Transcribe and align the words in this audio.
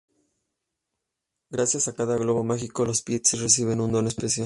Gracias 1.51 1.87
a 1.87 1.93
cada 1.93 2.17
globo 2.17 2.43
mágico 2.43 2.87
las 2.87 3.03
pixies 3.03 3.39
reciben 3.39 3.79
un 3.81 3.91
don 3.91 4.07
especial. 4.07 4.39